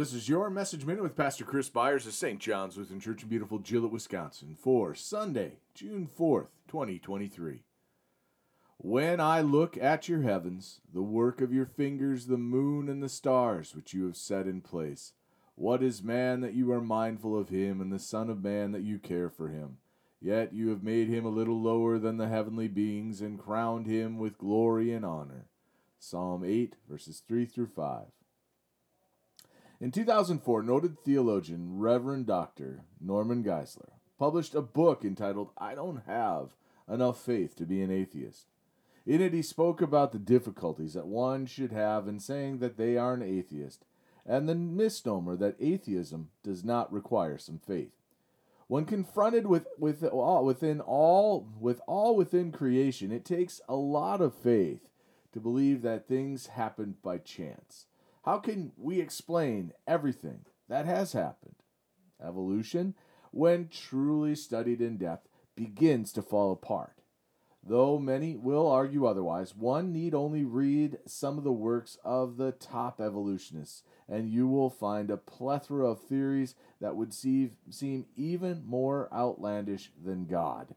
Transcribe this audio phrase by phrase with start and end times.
[0.00, 2.40] This is your message minute with Pastor Chris Byers of St.
[2.40, 7.64] John's Lutheran Church in beautiful Gillett, Wisconsin for Sunday, June 4th, 2023.
[8.78, 13.10] When I look at your heavens, the work of your fingers, the moon and the
[13.10, 15.12] stars which you have set in place,
[15.54, 18.80] what is man that you are mindful of him, and the Son of Man that
[18.80, 19.76] you care for him?
[20.18, 24.16] Yet you have made him a little lower than the heavenly beings, and crowned him
[24.16, 25.48] with glory and honor.
[25.98, 28.06] Psalm 8, verses 3 through 5.
[29.82, 32.84] In 2004, noted theologian Reverend Dr.
[33.00, 36.50] Norman Geisler published a book entitled I Don't Have
[36.86, 38.44] Enough Faith to Be an Atheist.
[39.06, 42.98] In it, he spoke about the difficulties that one should have in saying that they
[42.98, 43.86] are an atheist
[44.26, 47.94] and the misnomer that atheism does not require some faith.
[48.66, 54.20] When confronted with, with all, within all with all within creation, it takes a lot
[54.20, 54.90] of faith
[55.32, 57.86] to believe that things happen by chance.
[58.22, 61.56] How can we explain everything that has happened?
[62.22, 62.94] Evolution,
[63.30, 67.00] when truly studied in depth, begins to fall apart.
[67.62, 72.52] Though many will argue otherwise, one need only read some of the works of the
[72.52, 78.64] top evolutionists, and you will find a plethora of theories that would see, seem even
[78.66, 80.74] more outlandish than God.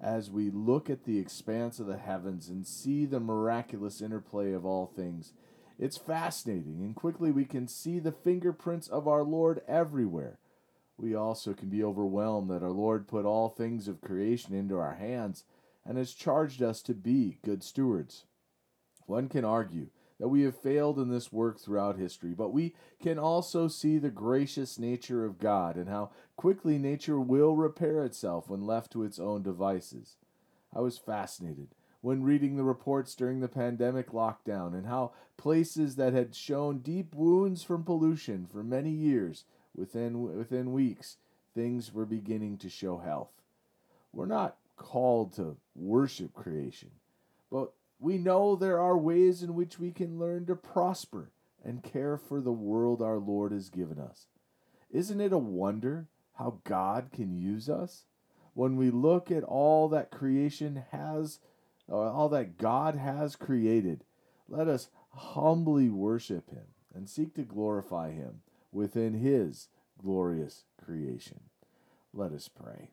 [0.00, 4.66] As we look at the expanse of the heavens and see the miraculous interplay of
[4.66, 5.32] all things,
[5.78, 10.38] it's fascinating, and quickly we can see the fingerprints of our Lord everywhere.
[10.96, 14.94] We also can be overwhelmed that our Lord put all things of creation into our
[14.94, 15.44] hands
[15.84, 18.24] and has charged us to be good stewards.
[19.06, 19.88] One can argue
[20.20, 24.10] that we have failed in this work throughout history, but we can also see the
[24.10, 29.18] gracious nature of God and how quickly nature will repair itself when left to its
[29.18, 30.16] own devices.
[30.72, 36.12] I was fascinated when reading the reports during the pandemic lockdown and how places that
[36.12, 41.16] had shown deep wounds from pollution for many years within within weeks
[41.54, 43.30] things were beginning to show health.
[44.12, 46.90] We're not called to worship creation,
[47.50, 51.30] but we know there are ways in which we can learn to prosper
[51.64, 54.26] and care for the world our Lord has given us.
[54.90, 58.04] Isn't it a wonder how God can use us?
[58.54, 61.38] When we look at all that creation has
[61.88, 64.04] all that God has created,
[64.48, 71.40] let us humbly worship Him and seek to glorify Him within His glorious creation.
[72.12, 72.90] Let us pray.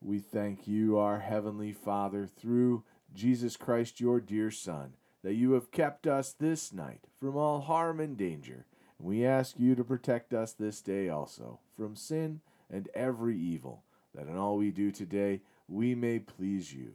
[0.00, 5.70] We thank you, our Heavenly Father, through Jesus Christ, your dear Son, that you have
[5.70, 8.66] kept us this night from all harm and danger.
[8.98, 13.84] And we ask you to protect us this day also from sin and every evil,
[14.14, 16.94] that in all we do today we may please you